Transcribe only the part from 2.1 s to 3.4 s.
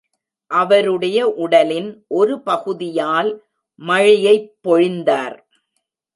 ஒரு பகுதியால்